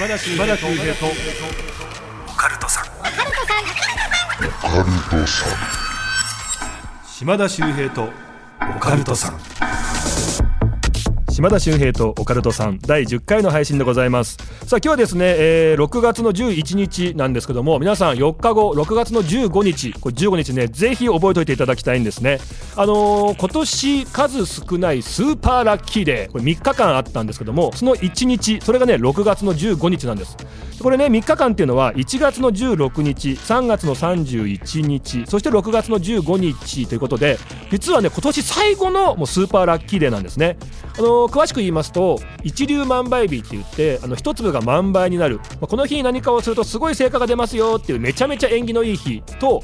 [0.00, 1.06] 島田秀平と。
[2.26, 2.84] オカルトさん。
[7.06, 8.08] 島田秀平と
[8.76, 9.38] オカルトさん
[11.40, 14.36] 島田秀平とオカルトさん第10回の配信でございます。
[14.66, 22.40] さあ今日はですね、えー、6月の11日なんですけども皆さん4日後6月の15日これ15日ねぜひ覚えておいていただきたいんですね。
[22.76, 30.36] あのー、今年数少ないスーパーラッキーデーこれ3日間あったんですけどもその1日それがね6月の15日なんです。
[30.82, 37.38] これね3日間っていうのは1月の16日3月の31日そして6月の15日ということで
[37.70, 40.58] 実はね今年最後のもうスーパーラッキーデーなんですね。
[40.98, 49.62] あの詳しく言いますと一粒万倍日って言ってあの一粒が万倍になる、まあ、この日に何かをするとすごい成果が出ますよっていうめちゃめちゃ縁起のいい日と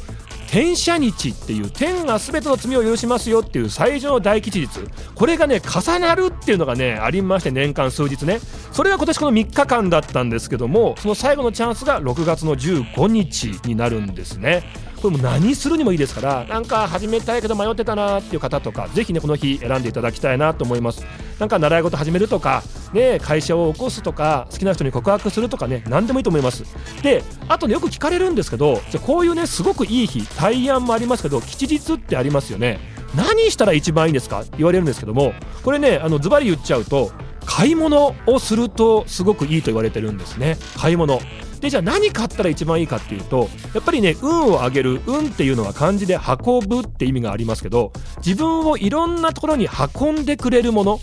[0.48, 4.68] 天赦日っていう天が全ての罪を許しますよっていう最上の大吉日。
[5.14, 8.38] これがね重なるっていうのがねありまして年間数日ね。
[8.72, 14.64] それが今年この3日間だったんですけどもその最後のチャンスが6月の15日になるんですね。
[15.02, 21.04] これも何するにもいいですからなんか始めたいけど迷ってたなっていう方とかぜひねこの日選んでいただきたいなと思います。
[21.38, 26.64] なんか習い事始めるとかね会社を起こすとか好きな人に告白するとかね何でもいいと思います。
[27.02, 32.78] であとねよく聞かれるんですけどじゃこういうねすごくいい日大安もありますけど吉日ってありますよね。
[33.14, 34.44] 何したら一番いいんですか？
[34.56, 37.12] 言われるんですけどもこれねあのズバリ言っちゃうと
[37.44, 40.56] 買い物をするとすごくいいと言われてるんですね。
[40.78, 41.20] 買い物。
[41.60, 51.00] でじゃあ何買ったら一番いいかっていうとやっぱりね運を上げる運っていうのは漢字で運ぶって意味がありますけど自分をいろんなところに運んでくれるもの。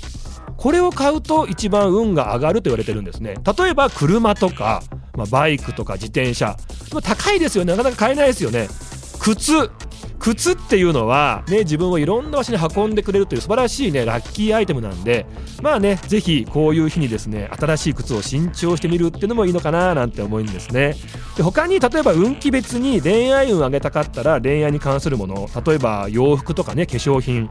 [0.64, 3.36] これを買うと一番運が上がると言われてるんですね。
[3.58, 4.82] 例えば車とか、
[5.14, 6.56] まあ、バイクとか自転車。
[7.04, 7.76] 高いですよね。
[7.76, 8.70] なかなか買えないですよね。
[9.20, 9.70] 靴。
[10.20, 15.26] 靴っていうのは、ね、自分をいろんな場所に運んでくれるという素晴らしい、ね、ラッキーアイテムなんで
[15.62, 20.96] まあねぜひこういう日にですね新しい靴を新調してみるっていうのもいいのかななんて思うんですね。
[21.36, 27.50] で他に例えば運気別に恋愛運上げたかったら恋愛に関するもの例えば洋服とかね化粧品。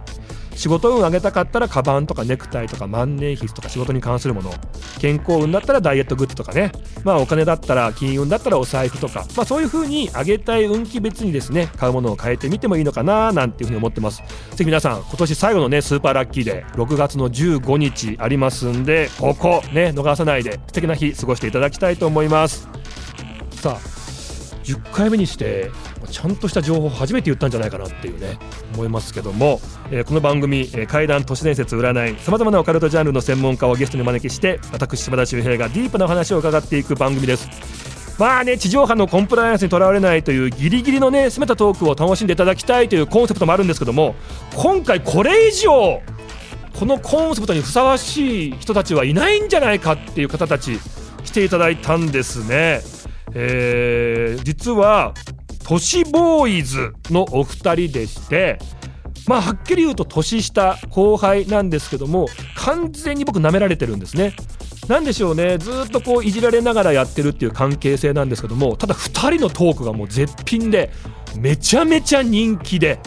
[0.55, 4.53] 仕事運上げたかったらカバンとかネクタイとか万年筆とか仕事に関するもの
[5.01, 6.73] 健康運だったらダイエットグッズとかね。
[7.05, 14.23] まあお金だったら金運だったらお財布とかまあそういう風に上げたい運気別にですね買うものを変えてみてもいいのかななんていう風に思ってます。
[14.51, 22.69] ぜひ皆さん今年最後のねスーパーラッキーで6月の15日ありますんでここね逃さないで素敵な日過ごしていただきたいと思います。
[23.51, 23.93] さあ
[24.65, 25.71] 10回目にして
[26.09, 28.39] ちゃんとした情報を初めて言ったんじゃないかなっていうね
[28.75, 37.49] 思いますけども、えー、この番組、えー、怪談都市伝説占いさまざまなオカルトジャンルの専門家をゲストに招きして私島田秀平がディープなお話を伺っていく番組です
[38.19, 44.15] まあね地上波のコンプライアンスにとらわれないというギリギリのね攻めたトークを楽しんでいただきたいというコンセプトもあるんですけども
[44.57, 46.03] 今回これ以上
[46.79, 50.79] このコンセプトにふさわしい人たちはいないんじゃないかっていう方たち
[51.25, 52.81] 来ていただいたんですね。
[53.35, 55.15] えー、実は
[55.65, 58.59] 都市ボーイズのお二人でして
[59.27, 64.35] まあはっきり言うと年下後輩なんですけども完全に僕舐められてるんですね。
[64.89, 70.91] なんでしょうねずっとこういじられながらやってるっていう関係性なんですけどもただ2人のトークがもう絶品で
[71.39, 72.99] めちゃめちゃ人気で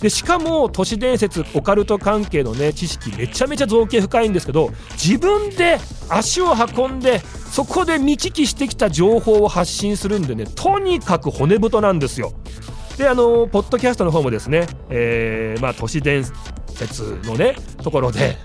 [0.00, 5.78] でしかも都市伝説オカルト関係のね知識めちゃめちゃ造形深いんですけど自分で
[6.08, 12.32] 足を運んでそこで見聞きしてきた情報を発信するんでねとにかく骨太なんですよ。
[12.98, 16.24] であのポッドキャストの方もですね、えー、まあ、都市伝
[16.68, 18.36] 説のねところで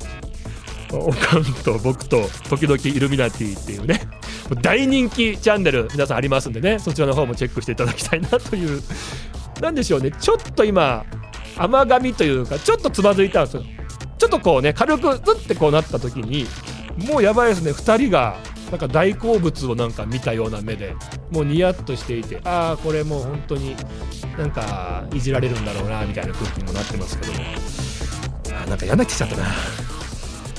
[0.92, 4.02] おかんと僕と時々イルミナティっていうね
[4.62, 8.82] 大人気チャンネル皆さんありますんでねそちらの方もチェックしていただきたいなという
[9.62, 11.06] なんでしょうねちょっと今
[11.60, 13.64] 甘噛みというかちょっとつまずいたんですよ。
[14.18, 16.46] ちょっとこうね軽くずってこうなった時に
[17.08, 17.72] もうやばいですね。
[17.72, 18.38] 2人が
[18.72, 20.96] なんか大好物をなんか見たような目で
[21.32, 23.76] もうニヤッとしていてああこれもう本当に
[24.38, 27.40] なんかいじられるんだろうなみたいな空気にもなってますけども。
[28.52, 29.46] あなんか嫌な気しちゃったな。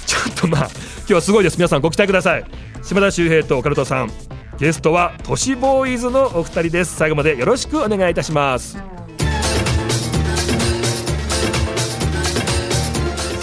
[0.07, 0.69] ちょっとまあ
[1.01, 1.57] 今日はすごいです。
[1.57, 2.45] 皆さんご期待ください。
[2.83, 4.11] 島田秀平とオカルトさん。
[4.59, 6.97] ゲストは都市ボーイズのお二人です。
[6.97, 9.00] 最後までよろしくお願いいたします。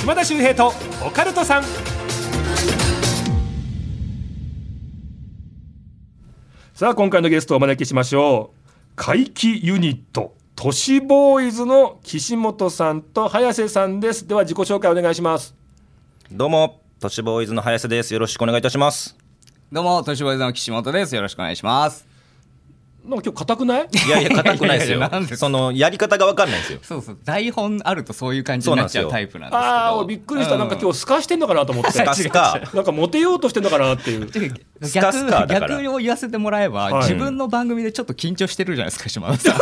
[0.08, 0.72] 島田秀平と
[1.06, 1.64] オカルトさん。
[6.74, 8.72] さあ今回のゲストをお招きしましょう。
[8.96, 14.26] 怪奇ユニット都市ボーイズの岸本さんと早瀬さんです。
[14.26, 15.54] では自己紹介お願いします。
[16.32, 18.14] どうも都市ボーイズの早瀬です。
[18.14, 19.18] よろしくお願いいたします。
[19.74, 21.16] どうも都市ボーイズの岸本です。
[21.16, 22.17] よろしくお願いします
[23.08, 23.88] なんか今日硬くない？
[24.08, 24.98] いやいや 硬くないですよ。
[24.98, 26.80] いやいやなんですそのやり方が分かんないんですよ。
[26.84, 28.36] そうそう台本あるとそう。
[28.36, 31.92] いう感じになっちゃうタイプなんですけどああーびっくりした、なんか今日スカしてんのかなと思って。
[31.92, 32.62] スカスカ。
[32.74, 34.30] なんかモテようとしてんのかなっていう。
[34.32, 34.52] 日
[34.88, 35.78] スカスカだから。
[35.80, 36.94] 逆を言わせてもらえば、はい。
[37.04, 39.56] 自分の番組でちょっと緊張してるじゃないですか 島田さん。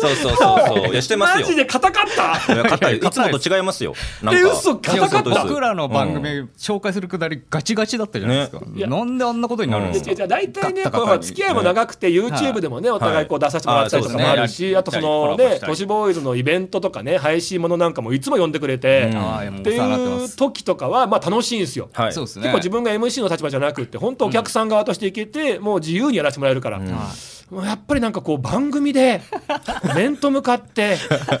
[0.00, 0.92] そうそうそうそう。
[0.92, 1.46] いやしてますよ。
[1.46, 2.54] マジで硬かった。
[2.54, 2.96] いや硬い。
[2.98, 3.94] いつもと違いますよ。
[4.22, 5.14] なんかえ嘘硬かった。
[5.14, 5.48] そうそうそう。
[5.48, 8.86] 僕らの番組紹介するくだりガチガチだったじゃないですか、ね。
[8.86, 10.84] なんであんなことになるんですか、じゃあ大体ね
[11.20, 14.76] 付き合いも長くて YouTube でもねお互いこう出させてもらったりとかもあるしはい。
[14.76, 21.88] あとそのね都市ボーイズのイベントとかね配信ものなんかもいつも呼んでくれてっていう時とかはまあ楽しいんですよ。
[22.42, 26.78] 結構自分が MC の立場じゃなくって本当お客さん側としていけてもう自由にやらせてもらえるから、
[27.50, 29.22] やっぱりなんかこう番組で
[29.96, 30.98] 面と向かって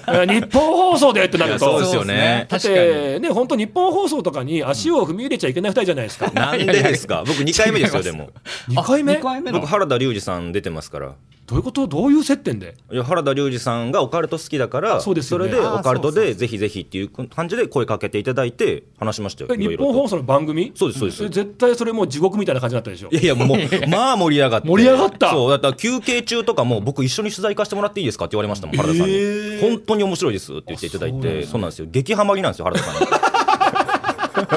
[0.08, 1.58] え日本放送でってなると。
[1.58, 2.46] そうですよね。
[2.48, 2.86] だっ確かに。
[2.86, 6.30] てね本当日本放送とかに足を踏み入れちゃいけない二人じゃないですか。
[6.32, 7.24] なんでですか？
[7.26, 8.30] 僕2回目ですよでも。
[8.70, 11.12] 2回目？2回目の僕原田龍二さん出てますから
[11.48, 11.86] どういうこと？
[11.86, 12.76] どういう接点で？
[12.92, 15.46] いや原田龍二さんがオカルト好きだからそうですよね。
[15.46, 19.56] れでオカルトでぜひぜひっていう感じで声かけていただいて話しましたよ。
[19.56, 20.72] 日本放送の番組？
[20.74, 21.24] そうですそうです。
[21.24, 23.08] え絶対それもう地獄みたいな感じだったでしょ？
[23.10, 23.58] いやいやもう
[23.88, 24.68] まあ盛り上がって。
[24.68, 25.30] 盛り上がった？
[25.30, 29.60] そうだったら休憩中とかも僕一緒に取材行かせてもらっていいですかって言われましたもん原田さんに、えー。
[29.62, 31.88] 本当に面白いですって言っていただいてそうなんですよ。
[31.90, 33.06] 激ハマりなんですよ原田さんに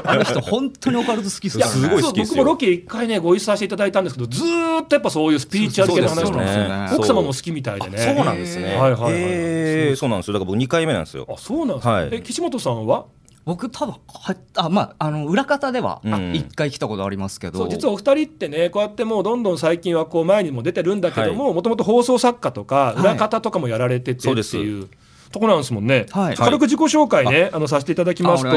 [0.04, 2.44] あの人本当にオカルト好きですすごい好きですよ。
[2.44, 6.63] 僕もロケ一回ねご一緒させていただいたんですけどずーっとやっぱそういうスピリチュアル系の話そうですよ。
[6.63, 7.98] ねなんですよ奥様も好きみたいでね。
[7.98, 8.75] そうなんですね。
[8.75, 10.33] はいはいはいそうなんですよ。
[10.33, 11.28] だから僕2回目なんですよ。
[11.30, 12.10] あそうなんですか、はい。
[12.12, 13.06] え岸本さんは？
[13.44, 16.36] 僕多分はあまああの裏方ではうん。
[16.36, 23.00] 一回来たことありますけど、そう実はお二人ってねこうやってもうどんどん最近はこう前にも出てるんだけどももともと放送作家とかい。
[23.00, 24.88] 裏方とかもやられててっていう
[25.31, 26.36] ところなんですもんね、はい。
[26.36, 28.50] 軽く自己紹介ね、あのさせていただきますと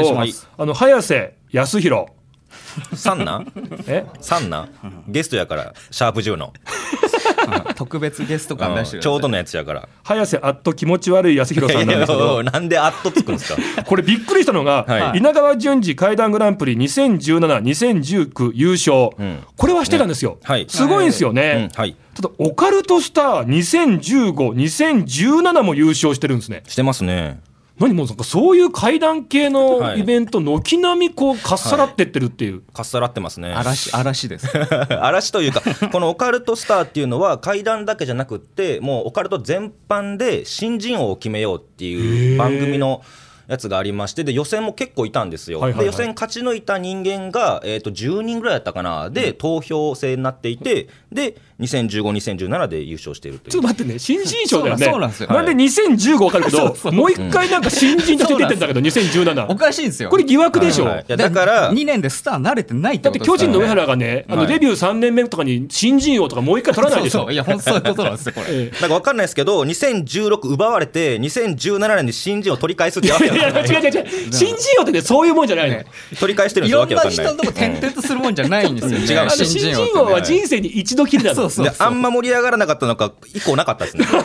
[0.57, 2.07] あの早瀬康弘
[2.93, 3.51] 三男
[3.87, 4.05] え？
[4.21, 4.69] 三男
[5.07, 6.53] ゲストやから、シャープ10の。
[7.47, 9.87] う ん特別ゲスト感出してうんるちょうどのやつやから。
[10.03, 12.43] 早瀬あっと気持ち悪い康弘さんなんですけど。
[12.43, 13.83] なんであっとつくんですか？
[13.83, 15.19] これびっくりしたのが、はい。
[15.19, 19.39] 稲川淳二怪談グランプリ2017、2019優勝、うん。
[19.57, 20.65] これはしてたんですよ、はい。
[20.67, 21.35] すごいんですようん。
[21.35, 21.95] ね、はい。
[22.15, 26.63] ただオカルトスター2015、2017も優勝してるんですね。
[26.67, 27.39] してますね。
[27.79, 29.99] 何もうなんかそういう怪談系のはい。
[29.99, 33.51] イベント、軒並みこうかっさらってってるっていう、かっさらってますね。
[33.53, 34.47] 嵐嵐です。
[35.01, 43.01] 嵐というか、このオカルトスターっていうのは、怪談だけじゃなくって、もうオカルト全般で新人王を決めようっていう番組の
[43.47, 45.59] やつがありまして、で予選も結構いたんですよ。
[45.59, 45.85] はいはいはい。
[45.85, 52.03] で予選勝ち抜いた人間が、えー、と10人ぐらいだったかな、で、投票制になっていて、で、2015、
[52.37, 53.51] 2017で優勝しているという。
[53.51, 55.29] ちょっと待ってね、新人賞だよね、そうなんですよ。
[55.29, 56.91] なんで2015分かるけど、そうそう。
[56.91, 60.09] もう一回なんか新人として出てんだけど、お2017、かしいんですよ。
[60.09, 60.85] これ疑惑でしょ。
[60.85, 64.47] はいいやだから2年でスター慣れてないってだって巨ことですから人の上原がね、あのはい。
[64.47, 67.19] デビュー3年目とかに新人王とかもう一回取らないでしょ。
[67.19, 68.47] そうそういや本当そういうことなんですよこれ。
[68.49, 75.77] えなんか分かんないですけど、2016奪われて、2017年に新人を取り返すってわけえいや違う違う違う、新人王ってね、そういうもんじゃないの。
[75.77, 75.85] ね。
[76.19, 77.35] 取り返してるんですよ、いろんなわけわかんない。
[77.35, 79.05] 人のとこ転々とするもんじゃないんですよね。
[79.05, 81.35] 違う新人王は人生に一度きりなの。
[81.35, 84.05] そうそうであんま盛り上がらなかったのか、以降なかったですね。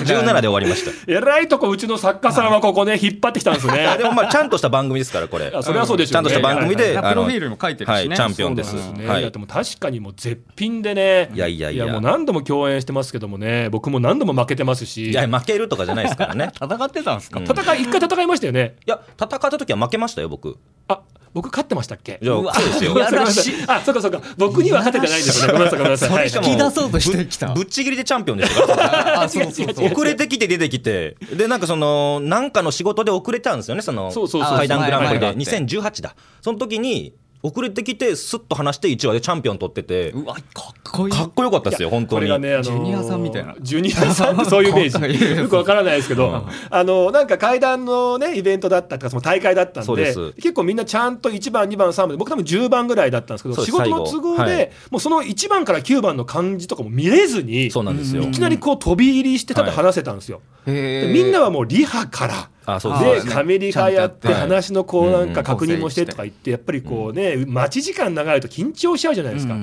[0.00, 0.90] 17で終わりました。
[1.06, 3.86] えらいとこうちの作家さんはここね引っ張ってきたんですね。
[3.86, 5.52] あでもまあちゃんとした番組ですからこれ。
[5.54, 6.30] あそれはそうでしょうね。
[6.30, 7.94] ちゃんとした番組で、プロフィールにも書いてるしね。
[7.94, 8.76] はい、チャンピオンです。
[8.76, 9.20] はい。
[9.20, 11.30] いやでも確かにもう絶品でね。
[11.34, 11.86] いやいやいや。
[11.86, 13.68] もう何度も共演してますけどもね。
[13.70, 15.10] 僕も何度も負けてますし。
[15.10, 16.52] いや負けるとかじゃないですからね。
[16.60, 18.76] 戦ってたんですか、うん戦い一回戦いましたよね。
[18.86, 20.56] いや戦った時は負けましたよ僕。
[20.88, 21.00] あ
[21.32, 22.18] 僕勝ってましたっけ？
[22.20, 22.92] じゃあそうですよ。
[22.94, 24.20] いやらしいあそうかそうか。
[24.36, 25.52] 僕には勝ててないんですよね。
[25.52, 26.50] ごめんなさいごめんなさい。
[26.50, 27.48] 引き出そうとしてきた。
[27.48, 29.22] ぶぶっちぎりでチャンピオンですから。
[29.22, 29.84] あそうそうそう。
[29.84, 31.16] 違う遅れてきて出てきて。
[31.32, 35.26] でなんかそのなんかの仕事で遅れたんですよねそのそうそうそう階段グランプリで。
[35.26, 36.16] はいはいはい2018だ。
[36.42, 40.10] その時に遅れてきてスッと話して1話でチャンピオン取ってて。
[40.10, 40.44] うわかっ
[40.92, 41.14] こいい。
[41.14, 42.20] かっこよかったですよ本当に。
[42.20, 43.54] これがね、あのージュニアさんみたいな。
[43.60, 45.40] ジュニアさんって そういうイメージ。
[45.40, 54.70] よくわからないですけど、あのなんか階段のねイベントだったとかその大会だったんで結構みんなちゃんと1番2番3番で僕多分10番ぐらいだったんですけど仕事の都合で、はい。
[54.90, 58.22] もうその1番から9番の漢字とかも見れずにそうなんですよ。
[58.22, 60.42] いきなりこう飛び入りしてただ話せたんですよ。
[60.66, 61.06] へー。
[61.06, 65.46] でみんなはもうリハからあそうあですでカメリハやって話のこうなんかうん。
[65.46, 69.54] 確認もしてとか言ってやっぱりこうね待ち時間長いと緊張しちゃうじゃないですか。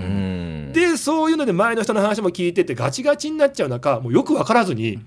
[0.74, 5.00] でそういうので前の人の話も聞いててガチガチになっちゃう中もうよく分からずに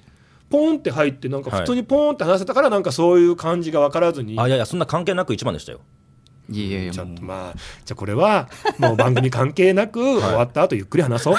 [0.49, 5.81] ポンって入ってなんか普通にポンって話せたからなんかそういう感じが分からずに、あいやいやそんな関係なく1番でしたよ
[6.53, 11.35] いやいやちょっとまあじゃあこれはもう番組関係なく 終わった後ゆっくり話そう。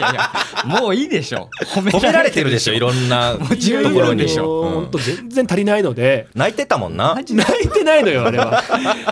[0.00, 0.30] やいや
[0.64, 1.48] もういいでしょ。
[1.74, 4.70] 褒め褒められてるでしょいろんなしょうん。
[4.74, 6.28] 本当全然足りないので。
[6.34, 7.14] 泣いてたもんな。
[7.28, 7.32] 泣
[7.64, 8.62] いてないのよあれは。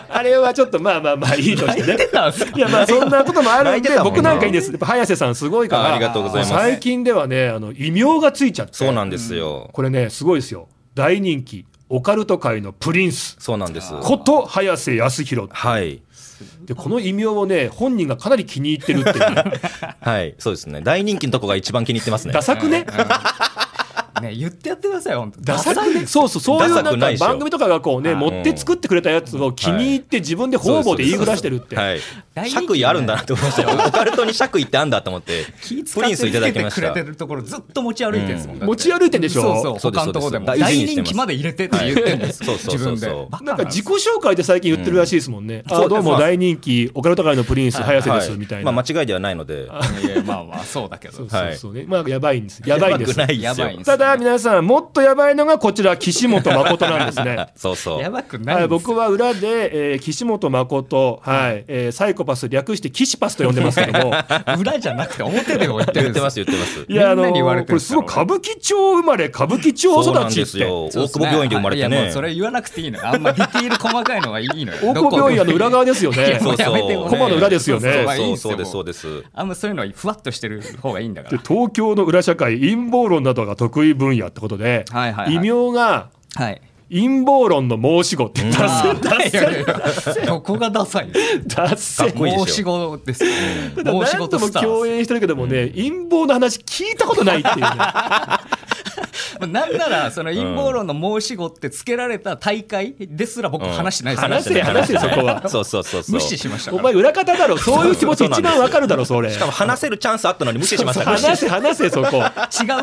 [0.09, 2.07] あれはちょっとまあまあまあいいとしてね。
[2.07, 2.57] たんですか？
[2.57, 4.69] いやまあそんなこともあるんで僕なんかいいです。
[4.71, 6.49] やっぱ早瀬さんすごいからあありがとうございます。
[6.53, 8.73] 最近ではねあの異名がついちゃって。
[8.73, 9.69] そうなんですよ。
[9.73, 10.67] これねすごいですよ。
[10.95, 13.35] 大人気オカルト界のプリンス。
[13.37, 13.93] そうなんです。
[14.01, 15.47] こと早瀬康弘。
[15.51, 16.01] はい。
[16.65, 19.19] でこの異名をね本人がかなり気に入ってるっていう。
[19.35, 19.43] ね
[20.01, 20.33] はい。
[20.39, 20.81] そうですね。
[20.81, 22.33] 大人気のとこが一番気に入ってますね。
[22.33, 22.87] ダサくね？
[24.21, 25.41] ね言ってやってください本当。
[25.41, 26.05] ダサくね。
[26.05, 31.75] そうそうそういうなんか番組とかがこうねあ持って作ってくれたやつを気に入って自分で方々で言いふらしてるって。
[31.75, 31.99] はい
[32.49, 39.43] 爵位あるんだなって思いましたよオカルトに爵位ってあんだと思って気プリンスいただきましたくれてるところずっと持ち歩いてるんですもん、持ち歩いてんでしょ？
[39.43, 39.79] そうそう。
[39.79, 40.47] そうです他のところでも。
[40.47, 40.65] そうです。
[40.65, 42.77] 大人気まで入れてって言ってるんです、はいそう。
[42.79, 45.61] そうそうなんか自己紹介で最近言ってるらしいですもんね。
[45.67, 48.39] あそうどうも大人気オカルト界のプリンス早瀬ですはい。
[48.39, 48.71] みたいな。
[48.71, 49.65] まあ間違いではないので。
[49.65, 51.13] いやまあまあそうだけど。
[51.17, 51.85] そうそうそうね。
[51.87, 52.63] まあやばいんです。
[52.65, 53.11] やばいんです。
[53.11, 53.43] やばくないですよ。
[53.43, 57.47] やばいんですただ皆さんもっとやばいのがこちら岸本誠なんですね。
[57.55, 58.01] そうそう。
[58.01, 64.13] やばくない僕は裏で、えー岸本誠、はいえーサイコパス略して岸パスと呼んでますけども。
[64.59, 66.13] 裏じゃなくて表でも言ってるんです。
[66.13, 66.85] 言ってます言ってます。
[66.87, 70.65] いやあのみんなに言われてるんですかこれすごい歌舞伎町生まれ歌舞伎町育ちって。
[70.65, 73.07] 大久保病院で生まれていやもうねそれ言わなくていいのよ。
[73.07, 74.77] あんまディティール細かいのはいいのよ。
[74.81, 76.39] 大久保病院あの裏側ですよね。
[76.41, 78.05] そうそうコマの裏ですよね。
[78.15, 78.57] そうそう。
[78.57, 85.35] ですそうですあんまそういうのはふわっとしてる方がいいんだかでら東京の裏社会陰謀論などが得意分野ってことで、はいはいはい。
[85.35, 86.61] 異名がはい。
[86.93, 88.43] 陰謀論の申し子って
[90.25, 91.11] ど こがダサいい
[92.45, 93.25] 申し子です。
[93.25, 94.63] 申し子とスター。
[94.63, 97.65] 共演してるけどもね、陰謀の話聞いたことないっていうね
[99.47, 105.47] なんならその陰謀論の申し子ってつけられた大会ですら僕話してないですよ、話せ 話せそこは。
[105.47, 106.15] そうそうそうそう。
[106.15, 106.81] 無視しましたから。
[106.81, 107.57] お前裏方だろ。
[107.59, 109.31] そういう気持ち一番わかるだろそれ。
[109.31, 111.17] しかも話せるチャンスあったのに無視しましたから。
[111.17, 112.17] 話せ話せそこ。
[112.17, 112.23] 違う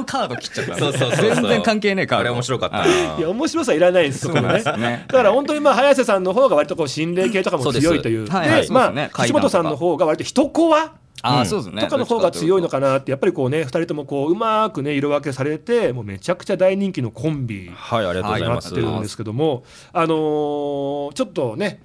[0.04, 0.76] カード切っちゃった。
[0.76, 1.34] そうそうそうそう。
[1.34, 2.20] 全然関係ねえカード。
[2.22, 2.78] あれ面白かった。
[2.78, 2.86] は
[3.18, 8.24] いや面白さいらないんですそこのねだから本当にまあ早瀬さんの方が割とこう心霊系とかも強いという。
[8.24, 8.48] ですはい。
[8.48, 11.82] はいまあ岸本さんの方が割と人コアあそうですね。
[11.82, 21.82] とかの方が強いのかなってやっぱりこうね2人ともこううまくね色分けされてもうめちゃくちゃ大人気のコンビはいありがとうございなってるんですけども、あのーちょっとね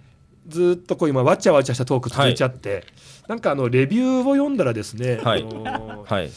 [0.47, 2.85] ずっとこう今わちゃわちゃしたトーク続いちゃって、
[3.27, 5.41] なんかあのレビューを読んだらですね、はい。
[5.41, 6.29] あのーはい。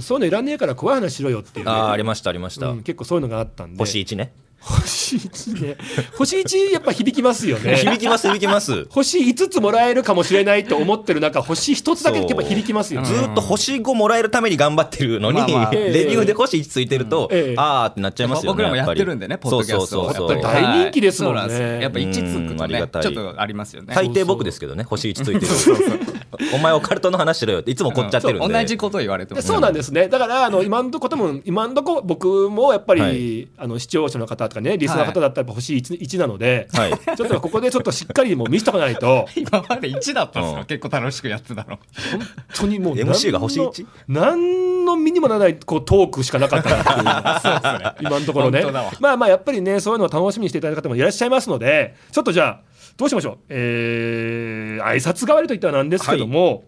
[0.00, 2.68] そういうのいらねえから怖い話しろよっていうね、あーありましたありました。
[2.68, 3.78] うん結構そういうのがあったんで。
[3.78, 4.32] 星1ね
[4.62, 5.76] 星1ね。
[6.16, 7.76] 星1やっぱ響きますよね。
[7.76, 8.86] 響きます響きます。
[8.90, 13.08] 星5つもらえるかもしれないと思ってる中星1つだけやっぱ響きますよね。
[13.08, 15.70] ずーっと星5もらえるために頑張ってるのに、まあまあ。
[15.72, 17.54] レビューで星1ついてると、ええ。
[17.58, 20.38] あーってなっちゃいますよね僕らもやってるんでね、ポッドキャストそうそうそうそう。
[20.38, 21.40] やっぱり大人気ですもんね。
[21.40, 23.02] はいんやっぱ1つくうんとありがたい。
[23.02, 23.94] ねちょっとありますよね。
[23.94, 25.46] 大抵僕ですけどね星1ついてる。
[26.54, 30.08] お前オカルトの話しろよっていつも怒っちゃってるんで、そう同じこと言われてもでそうなんですね。
[30.08, 33.48] だからあの今んとことも今んとこ僕もやっぱり、はい。
[33.56, 36.92] あの視聴者の方とかねリスナーの方だったらやっぱ星 1, 1なので、はい。
[37.16, 39.26] ちょっとここでちょっとしっかりもう見せとかないと。
[39.36, 40.58] 今まで1だったんですうん。
[40.60, 41.66] か結構楽しくやってたの。
[41.66, 41.78] 本
[42.54, 43.86] 当にもう MC が星何の 1?
[44.08, 48.08] 何の身にもならないこうトークしかなかったなっていう。
[48.08, 48.64] 今のところね。
[49.00, 52.60] まあまあやっぱりねそういうのを楽しみにしていただいた方もいらっしゃいますのでちょっとじゃあ
[52.96, 53.38] どうしましょう？
[53.48, 56.64] えー、挨拶代わりといったらなんですけども、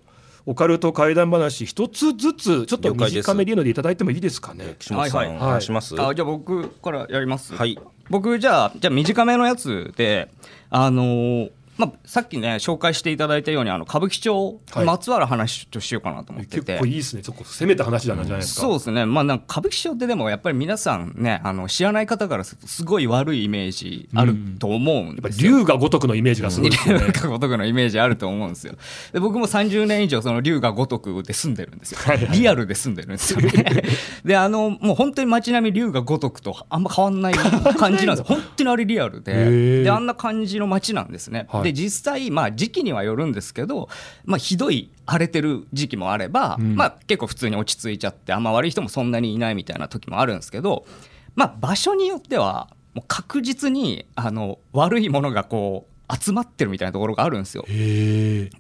[0.47, 4.77] オカルト怪談話一つずつちょっと短めでいいのでいただいてもいいですかね。
[4.79, 5.39] 岸本さん、はいはい。
[5.39, 7.55] 話します、あじゃあ僕からやります。
[7.55, 7.79] はい。
[8.11, 10.31] 僕じゃあじゃあ短めのやつで
[10.71, 17.23] あのーまあ、さっきね紹介していただいたようにあの歌舞伎町にまつわる話としようかなと思ってて、結構いいですね。
[17.23, 18.61] ちょっと攻めた話なんじゃないですか。
[18.62, 25.59] そうですね、まあ、なんか歌舞伎町ってでもやっぱり皆さんねあの知らない方からするとすごい悪いイメージあると思うんやっぱですよ。
[25.59, 27.07] 龍が如くのイメージがすごいですよね。
[27.07, 28.75] 龍が如くのイメージあると思うんですよ。
[29.12, 31.99] で僕も30年以上その龍が如くで住んでるんですよ。
[32.33, 33.83] リアルで住んでるんですよね。
[34.25, 38.28] であのもう本当に街並み龍が如くとあんま変わんない感じなんです。
[38.31, 39.83] よ本当にあれリアルで。
[39.83, 43.88] であんな感じの街なんですね、はいで実際まあ時期にはよるんですけど、
[44.25, 46.76] まあ、ひどい荒れてる時期もあれば、ん。
[46.76, 50.87] まあ、結構普通に落ち着いちゃってあんま悪い人もそんなにいないみたいな時もあるんですけど、
[51.35, 57.64] まあ、場所によってはもう確実にあの悪いものがこう集まってるみたいなところがあるんですよ。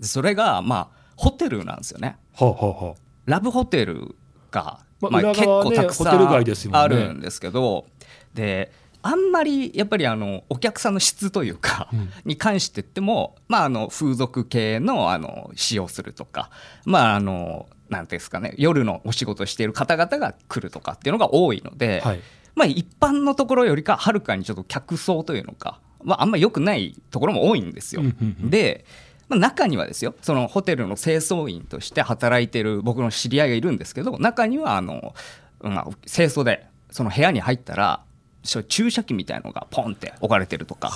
[0.00, 2.16] それがまあホテルなんですよね。
[2.34, 2.94] はあ、はあはあ、
[3.26, 4.16] ラブホテル
[4.50, 7.86] が、まあまあ、結構たくさんあるんですけど
[8.32, 8.72] で
[9.06, 16.50] あんまりやっぱりあのお客さんの質というか、うんに関して言っても、まあ、あの風俗系のあの使用するとか
[16.84, 22.20] まああのなんていうんですかね夜のお仕事をしている方々が来るとかっていうのが多いので、はい。
[22.54, 28.02] まあ、一般のところよりかはるかにちょっと客層というのか、まあ、あんま良くないところも多いんですよ。
[28.38, 28.84] で、
[29.28, 35.14] まあ、中にはですよそのホテルの清掃員として働いてる僕の知り合いがいるんですけど中にはあの、
[35.60, 38.04] まあ、清掃でその部屋に入ったら
[38.44, 40.92] 注射器みたいのがポンって置かれてるとか。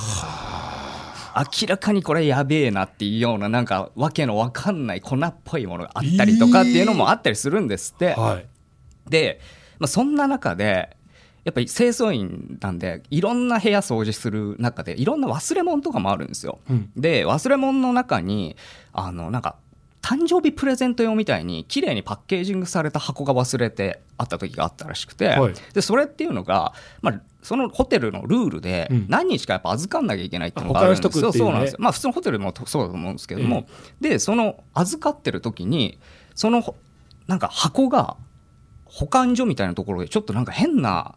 [1.36, 8.14] 明らかにこれやべえなっていうようななんかわけのわかんない粉っぽいものがあったりとかっていうのもあったりするんですって。
[8.14, 8.46] はい
[9.08, 9.40] で、
[9.78, 10.96] まあ、そんな中で
[11.44, 16.58] やっぱり清掃員なんでいろんな部屋掃除する中でいろんな忘れ物とかもあるんですよ。
[16.68, 18.56] うんで忘れ物の中に
[18.92, 19.56] あのなんか
[20.00, 25.54] 誕生日プレゼント用みたいに綺麗にパッケージングされた箱が忘れてあった時があったらしくて、はい。
[25.74, 29.06] でそれっていうのが、まあ、そのホテルのルールでうん。
[29.08, 31.06] 何日かやっぱ預かんなきゃいけないっていうのがあるんです。
[31.06, 31.50] あ保管しとくっていうね。
[31.50, 31.78] そうなんですよ。
[31.80, 33.66] まあ普通のホテルもそうだと思うんですけども、
[34.00, 35.98] でその預かってる時に
[36.34, 36.76] そのほ
[37.26, 38.16] なんか箱が
[38.84, 41.14] 保管所みたいなところでちょっとなんか変な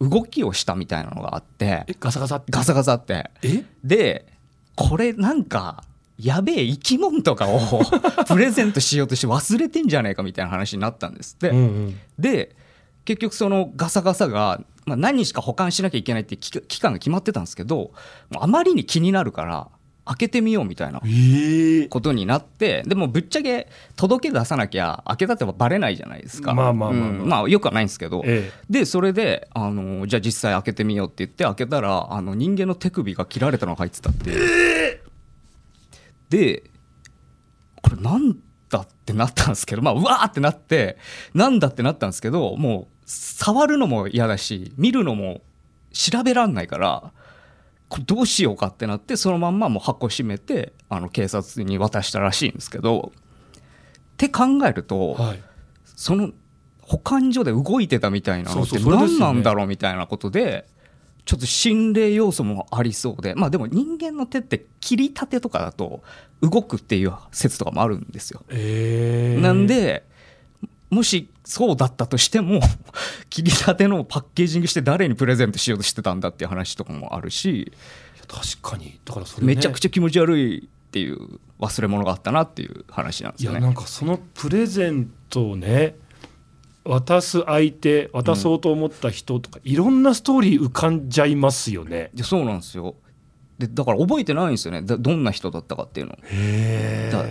[0.00, 2.50] 動きをしたみたいなのがあってえガサガサって？
[2.50, 3.30] ガサガサって。
[3.42, 3.64] え？
[3.84, 4.26] で
[4.74, 5.84] これなんか
[6.22, 7.60] やべえ生き物とかを
[8.28, 11.98] プレゼントしようとして忘れてんじゃねえかみたいな話になったんですって、うんうん。
[12.18, 12.54] で
[13.04, 17.90] 結局そのガサガサが、まあ、何日か保管しなきゃいけないって期期間が決まってたんですけど
[18.38, 19.68] あまりに気になるから
[20.04, 21.86] 開けてみようみたいなええ。
[21.86, 26.54] ことになってでもぶっちゃけ届け出さなきゃ開けたってばバレないじゃないですか。
[26.54, 27.08] まあまあまあまあ。
[27.08, 27.28] うん。
[27.28, 34.71] まあよくはないんですけど、えでそれであのじゃあ実際開けてみようって言って開けたらあの人間の手首が切られたのが入ってたっていう、
[36.32, 36.64] で
[37.82, 38.38] これなん
[38.70, 40.96] だってなったんですけどまあうわーってなって
[41.34, 45.42] なんだってなったんですけどもう触るのも嫌だし見るのも
[45.92, 47.12] 調べらんないから
[47.90, 55.42] これどうしようかってなってそのまんまもう箱閉めてあの警察に渡したらしいんですけどって考えると、はい。
[55.84, 56.30] その
[56.80, 60.66] 保管所で動いてたみたいなのって何なんだろうみたいなことで
[61.24, 66.02] ちょっと心霊要素もありそうでまあでも人間の手って切りたてとかだと
[66.40, 68.42] 動くっていう説とかもあるんですよ。
[68.48, 70.04] ええなんで
[70.90, 72.60] もしそうだったとしても
[73.30, 77.72] 切りたてのをパッケージングして誰にプレゼントしようとしてたんだっていう話とかもあるし
[78.28, 83.58] 確かにだからそれ、ね、めちゃくちゃ気持ち悪いっていう忘れ物があったなっていう話なんですよね。
[83.58, 85.96] いやなんかそのプレゼントをね
[86.84, 92.10] 渡す相手渡そうと思った人とか、いろんなストーリー浮かんじゃいますよね。
[92.14, 92.96] いやそうなんですよ。
[93.58, 94.82] でだから覚えてないんですよね。
[94.82, 96.18] だどんな人だったかっていうの。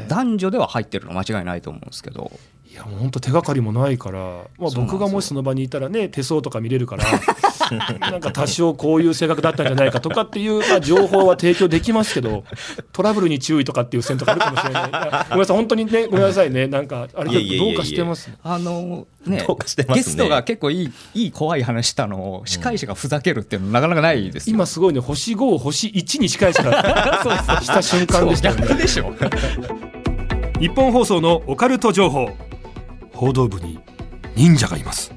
[0.07, 2.31] 男女では入ってるの間違いないと思うんですけど
[2.71, 4.19] いやもう本当手がかりもないから、
[4.57, 7.03] まあ、僕がもしその場にいたらね手相とか見れるから
[7.99, 12.45] なんか多少こういう性格だったんじゃないかとかっていう、まあ、情報は提供できますけど
[12.93, 14.89] トラブルに注意とかっていう線とかあるかもしれない。
[14.89, 16.67] いやごめんなさい本当にねごめんなさいね。
[16.67, 18.31] なんかあれどうかしてます？
[18.41, 20.03] あのねどうかしてますね。
[20.03, 26.71] ゲストが結構いいいい怖い話したのを司会者がふざけるっていうのなかなかないですよ、今すごいね星5星1に近いしか
[27.61, 28.61] した瞬間でしたよね。
[28.61, 29.13] 逆でしょ。
[30.61, 32.29] 日本放送のオカルト情報
[33.21, 33.77] 報道部に
[34.35, 35.13] 忍者がいます。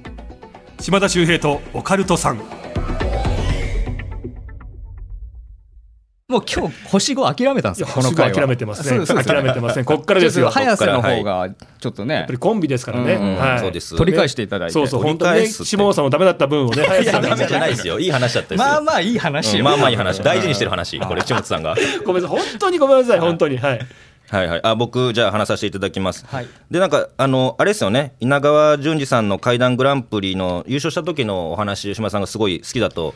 [0.78, 2.36] 島田秀平とオカルトさん。
[2.36, 2.42] も
[6.40, 9.06] う今日星5諦めたんですよいや星5この回は諦めてますね。
[9.06, 12.16] 諦めてませんこっからですよ早瀬の方がちょっとね。
[12.16, 13.96] やっぱりコンビですからね、うんうんはい、そうです。
[13.96, 14.74] 取り返していただいて。
[14.74, 17.98] そうそう取本当に下尾さんもダメだった分をね早瀬さんがダメじゃないですよ。
[17.98, 18.66] いい話だったですよ。
[18.66, 21.74] まあまあいい話よ、うんまあまあいい話大事にしてる話これ千本さんが。
[22.04, 23.56] ごめんなさい本当にごめんなさい本当に。
[23.56, 23.80] はい
[24.28, 24.60] はいはい。
[24.64, 26.26] あ僕じゃあ話させていただきます。
[26.26, 26.46] はい。
[26.70, 28.14] でなんかあのあれですよね。
[28.20, 33.14] 稲川淳二さんの怪談グランプリの優勝した時のお話島田さんがすごい好きだと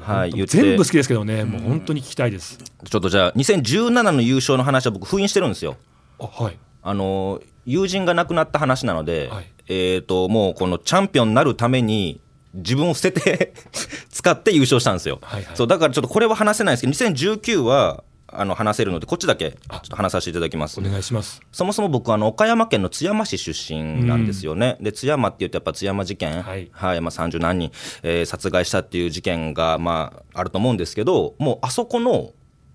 [0.00, 1.44] はい全部好きですけどね。
[1.44, 2.58] もう本当に聞きたいです。
[2.58, 5.76] ちょっとじゃあ2017の優勝の話は僕封印してるんですよ。
[6.18, 6.58] あはい。
[6.82, 9.46] あの友人が亡くなった話なので、はい。
[9.68, 12.20] えー、ともうこのチャンピオンになるために
[12.52, 13.54] 自分を捨てて
[14.10, 15.56] 使って優勝したんですよ、はいはい。
[15.56, 18.04] そうだからちょっとこれは話せないですけど2019は
[18.36, 20.80] あの話せるのでこっちだけちょっと話させていただきます。
[20.80, 21.40] お願いします。
[21.52, 26.70] そもそも僕あの岡山県の津山市出身なんですよね、で津山っていうとやっぱ津山事件、はい。
[26.72, 32.32] まあ、30何人、えー殺害したっていう事件が、まあ、あると思うんですけどもうあそこの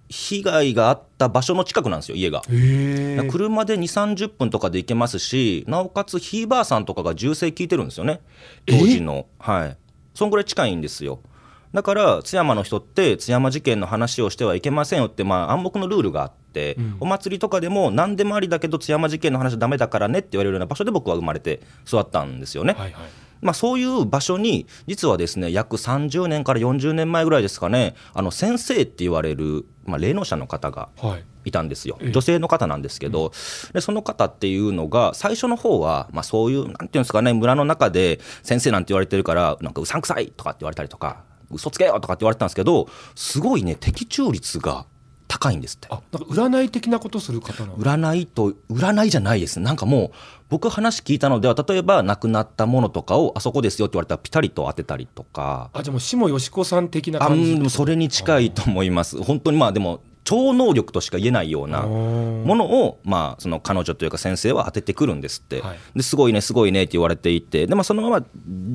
[0.08, 2.42] 被害があった場所の近くなんですよ家が。
[3.30, 8.22] 車で2 3 0分とかで行けますしなおかつひいばあさんとかが銃声聞いてるんですよね。
[8.66, 9.28] 当時の。
[9.38, 9.78] はい。
[10.16, 11.20] そんぐらい近いんですよ
[11.74, 23.06] だから津山の人って津山事件の話をしてはいけませんよって、まあ、暗黙のルールがあって、お祭りとかでも何でもありだけど津山事件の話はダメだからねって言われるような場所で僕は生まれて育ったんですよね、はいはい。
[23.42, 31.26] まあ、そういう場所に実はですね約30年から40年前ぐらいですかねあの先生って言われる、まあ、霊能者の方がはい。
[31.46, 31.98] いたんですよ。
[32.02, 32.12] ええ。
[32.12, 33.32] 女性の方なんですけど、
[33.74, 44.86] でその方っていうのが最初の方は、まあ、そういうなんていうんですかね村の中で先生なんて言われてるからなんかうさんくさいとかって言われたりとか嘘つけよとかって言われてたんですけどすごいね的中率が
[45.28, 45.88] 高いんですって。
[45.92, 47.78] あなんか占い的なことする方なの？
[47.78, 49.60] 占いと占いじゃないです。
[49.60, 50.12] なんかもう
[50.50, 55.70] 僕話聞いたのでは例えば亡くなったものとかをあそこですよって言われたらピタリと当てたりとか。
[55.72, 57.52] あじゃあもう下よしこさん的なあ感じ？
[57.54, 59.22] うんそれに近いと思います。
[59.22, 65.78] 本当にまあでも超能力としか言えないようなものを、まあ、その彼女というか先生は当ててくるんですって、はい。
[65.96, 67.68] ですごいねすごいねって言われていて。
[67.68, 68.26] で、まあ、そのまま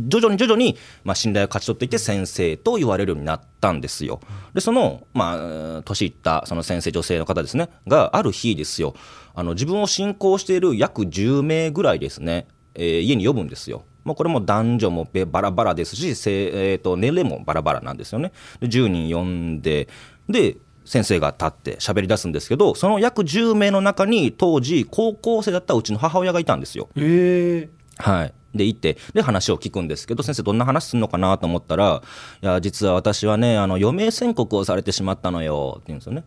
[0.08, 4.20] 徐々に徐々に、まあ、信頼を勝ち取っていって先生と言われるようになったんですよ。
[4.52, 8.94] でその、まあ、年いったその先生女性の方ですねがある日ですよ。
[9.34, 13.84] あの自分を信仰している約10名ぐらいですね、えー家に呼ぶんですよ。
[14.04, 18.32] まあ、これも男女もべバラバラですし、せえー、と年齢もバラバラなんですよね。
[18.60, 19.88] で10人呼んで
[20.28, 26.88] で先生が立って喋り出すんですけどその約10名の中に当時高校生だったうちの母親がいたんですよ。
[26.96, 32.02] ええはい、で行ってで話を聞くんですけど先生どんな話するのかなと思ったら
[32.42, 36.24] 「いや実は私はねあの余命宣告をされてしまったのよ」って言うんですよね。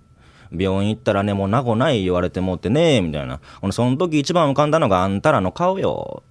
[0.52, 3.42] 病院行ったらねもう名護ない言われてもってねみたいな
[3.72, 6.24] その時一番浮かんだのがあんたらの顔よ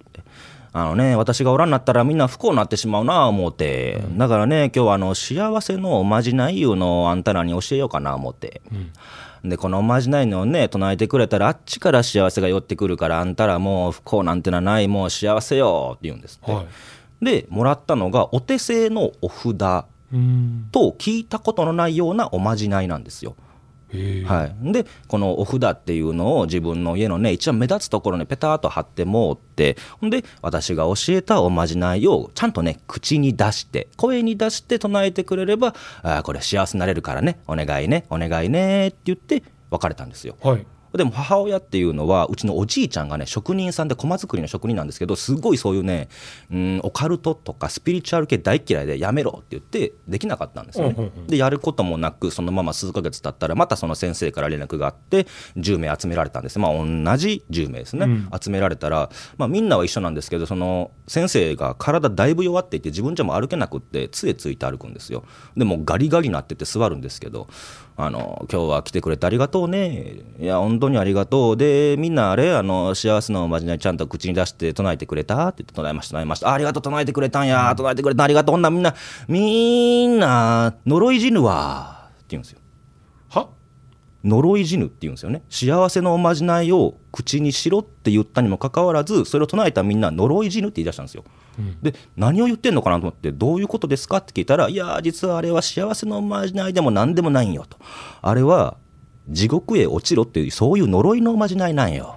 [0.73, 4.03] あのね私がおらんなったらみんな不幸になってしまうな思って。
[4.17, 8.61] だからね今日はあの幸せのおまじないいうのをあんたらに教えようかな思って、
[9.43, 16.67] でこのおまじないのをね唱えてくれたらあっちから幸せが寄ってくるからあんたらもう不幸なんてのはないもう幸せよって言うんですって、はい。
[17.25, 20.69] でもらったのがお手製のお札うん。
[20.71, 23.35] と聞いたことのないようなおまじないなんですよ。
[24.25, 35.73] はい、でこのお札っていうのを自分の家のね一番目立つところにペターっと貼ってもうってほんで私が教えたおまじないをちゃんとね口に出して声に出して唱えてくれれば
[36.03, 40.35] あーこれ幸せになれるからねお願いねお願いねって言って別れたんですよ。
[40.41, 46.09] はいでも母親っていうのはうちのおじいちゃんがね職人さんで駒作りの職人なんですけどすごいそういうね
[46.51, 50.95] うんオカルトとかスピリチュアル系大嫌いでやめろって言ってできなかったんですよね。
[50.97, 51.27] うんうんうん。
[51.27, 56.85] でやることもなくそのまま数ヶ月経ったらまたその先生から連絡があって10名集められたんですまあ同
[57.17, 58.29] じ10名ですね、うん。
[58.39, 65.23] 集められたら、まあ、みんなは一緒なんですけどその先生が体だいぶ弱っていて自分じゃもう歩けなくって杖ついて歩くんですよ。
[65.55, 67.47] でもうガリガリになってて座るんですけど
[67.99, 70.17] あの今日は来てくれてありがとうね。
[70.39, 76.49] いや本当にありがとうでみんなあれあの幸せのおまじないちゃんと口に出して唱えてくれたって言って唱えました唱えました。
[76.49, 78.93] あありがとう唱えてくれたんや唱えてくれたありがとうほんならみんな
[79.27, 82.59] みんな呪い死ぬわって言うんですよ。
[82.61, 82.66] は
[84.27, 85.41] 呪い死ぬって言うんですよね。
[85.49, 91.23] 幸せのおまじないを口にしろって言ったにもかかわらずそれを唱えたみんな呪い死ぬって言い出したんですよ、
[91.81, 97.77] で何を言ってんのかなと思ってどういうことですかって聞いたらいやー実はあれは幸せのおまじないでも何でもないんよと。
[98.21, 98.77] あれは
[99.29, 102.16] 地獄へ落ちろっていうそういう呪いのおまじないなんよ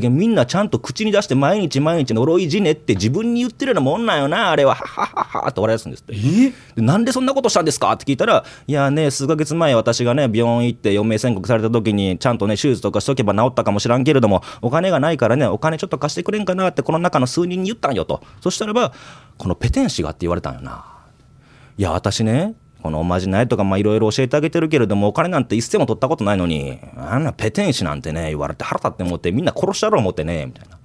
[0.00, 4.74] じゃみんなちゃんと口に出して毎日毎日呪い死ねって自分に言ってるようなもんなんよなあれは。
[4.74, 5.48] はははは。
[5.48, 6.14] って笑い出すんですって。
[6.14, 6.52] え？
[6.76, 7.92] でなんでそんなことしたんですか？
[7.92, 18.22] って聞いたら、いやね、数ヶ月前、私がね、病院行って余命宣告された時に、ちゃんとね、手術とかしとけば治ったかもしらんけれども、お金がないからね、お金ちょっと貸してくれんかなって、この中の数人に言ったんよと。
[18.40, 18.92] そしたらば、
[19.38, 20.84] このペテン師がって言われたんよな。
[21.76, 30.78] いや、私ね、このおまじないとか、いろいろ教えてあげてるけれども、お金なんて一銭も取ったことないのに、あんなペテン師なんてね、言われて腹立って思って、みんな殺したろ思ってね、みたいな。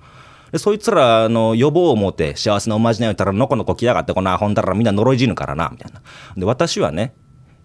[0.54, 6.02] でそいつらの予防を持って幸せなおまじないを言ったらのこのこ来やがってこんなアホんだらみんな呪い死ぬからなみたいな。
[6.38, 7.14] で私はね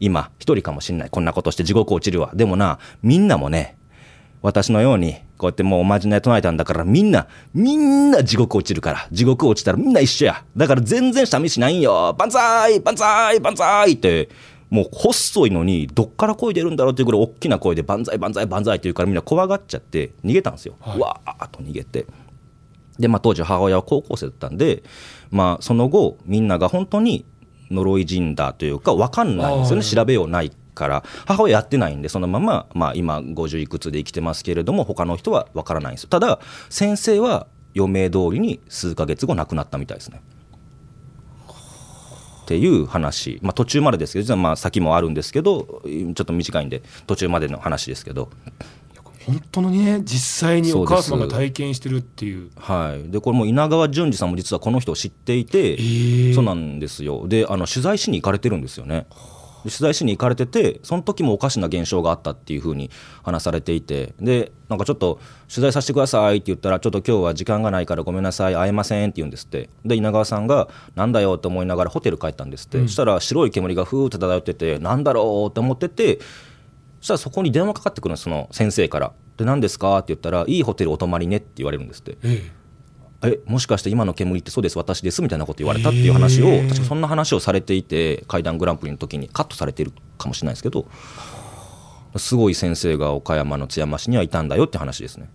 [0.01, 1.11] 今一人かもしんない。
[1.11, 2.33] こんなことして地獄落ちるわ。
[2.35, 3.79] でもなみんなもね
[4.42, 9.09] 私のようにこうやってもうおまじない唱えたんだからみんなみんな地獄落ちるから。
[9.11, 10.44] 地獄落ちたらみんな一緒や。
[10.57, 12.14] だから全然寂しないんよ。
[12.18, 14.29] 万歳万歳万歳って。
[14.70, 20.99] もう細いのにどっから声出るんだろうっていうぐらい大きな声で万歳万歳万歳って言うからみんな怖がっちゃって逃げたんですよ、はい。
[20.99, 22.07] うわーっと逃げて。
[22.99, 24.83] で、まあ、当時母親は高校生だったんで、
[25.31, 27.25] まあ、その後みんなが本当に
[27.70, 29.85] 呪い死んだというか分かんないんですよね。
[29.85, 36.09] 調べようないから母親やってないんでそのまま、まあ、今50いくつで生きてますけれども他の人は分からないんですよ。
[36.09, 40.21] ただ先生は余命通りに数ヶ月後亡くなったみたいですね。
[42.45, 48.31] っていう話、まあ、途中までですけど実はまあ先もあるんですけどちょっと短いんで途中までの話ですけど。
[49.27, 52.51] 本当にね実際にお母様がそうです体験してるっていう。
[52.57, 56.35] はい、でこれも稲川淳二さんも実はこの人を知っていて、ー。
[56.35, 57.27] そうなんですよ。
[57.27, 59.07] であの取材しに行かれてるんですよね。
[59.07, 59.17] で
[59.64, 62.90] 取材しに行かれててその時もおかしな現象があったっていうふうに
[63.22, 69.70] 話されていてでなんかちょっと取材させてくださいって言ったらちょっと今日は時間がないからごめんなさい会えませんって言うんですって。
[69.85, 76.18] で稲川さんがなんだよって思いながらホテル帰ったんですって、そしたら白い煙がふーって漂っててなんだろうって思ってて
[77.00, 79.12] そしたらそこに電話かかってくるんですその先生から。
[79.37, 82.16] で何ですかって言ったらいいホテルお泊まりねって言われるんですって。
[82.22, 82.50] え
[83.27, 90.87] えもしかして今の煙ってそうです私ですみたいなこと言われたっていう話を確かそんな話をされていて怪談グランプリの時にカットされてるかもしれないですけど
[92.17, 95.29] すごい先生が岡山の津山市にはいたんだよって話ですね。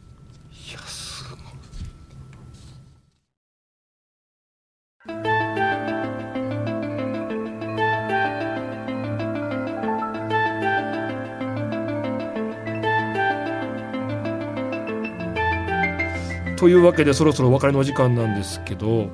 [16.60, 19.10] というわけでそろそろお別れのお時間なんですけど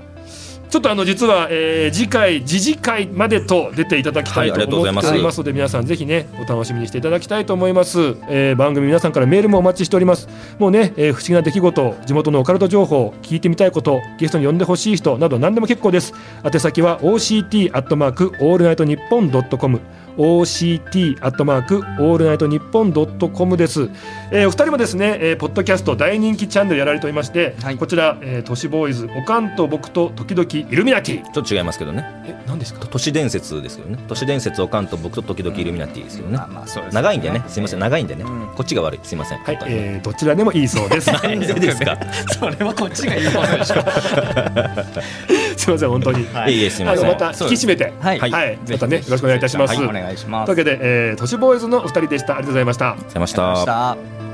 [0.69, 5.07] ちょっとあの実は、えー次回次次回までと出ていただきたいと思ざいます。
[5.07, 10.27] っておりますので皆さんぜひねお楽しみにしていただきたいと思います、えー番組皆さんからメールもお待ちしております。
[10.57, 16.13] もうね、えー不思議な出来事地元のオカルト情報聞いてみたいことゲストに呼んでほしい人など何でも結構です。
[16.43, 19.79] 宛先は OCT アットマークオールナイトニッポンドットコム
[20.17, 23.89] OCT アットマークオールナイトニッポンドットコムです、
[24.31, 27.77] えーお二人もですね、えーポッドキャスト大人気チャンネルやられておりまして、はい。
[27.77, 31.23] こちら、えー都市ボーイズおかんと僕と時々イルミナティ。
[31.23, 32.05] ちょっと違いますけどね。
[32.25, 32.85] え何ですか？
[32.87, 33.97] 都市伝説ですけどね。
[34.07, 36.37] 都市伝説おかんと僕と時々イルミナティですよね。
[36.37, 36.71] まあね。
[36.91, 37.43] 長いんでね。
[37.47, 37.79] すいません。
[37.79, 38.23] 長いんでね。
[38.23, 38.47] うん。
[38.55, 38.99] こっちが悪い。
[39.03, 39.39] すいません。
[39.39, 41.11] はい、えーどちらでもいいそうです。
[41.11, 41.97] なんでですか？
[42.39, 43.75] それはこっちが言うことでしょ
[45.65, 46.53] すいません本当に、はい。
[46.53, 47.07] いえいえすいません。
[47.07, 47.91] また引き締めて。
[47.99, 48.19] はい。
[48.19, 48.59] はい、はい。
[48.69, 49.85] またねよろしくお願いいたします、はい。
[49.85, 50.45] お願いします。
[50.45, 52.33] というわけで、えー、都市ボーイズのお二人でした。
[52.33, 52.91] ありがとうございました。
[52.91, 54.24] ありがとうございました